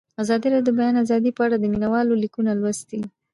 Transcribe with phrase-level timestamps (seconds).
[0.21, 2.99] ازادي راډیو د د بیان آزادي په اړه د مینه والو لیکونه لوستي.